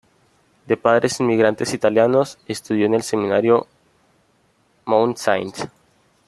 De 0.65 0.77
padres 0.77 1.19
inmigrantes 1.19 1.75
italianos, 1.75 2.39
estudió 2.47 2.87
en 2.87 2.95
el 2.95 3.03
seminario 3.03 3.67
Mt. 4.87 5.13
St. 5.17 5.69